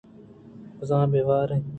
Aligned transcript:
بزّگ 0.79 0.99
ءُبےوار 1.05 1.49
انت 1.55 1.65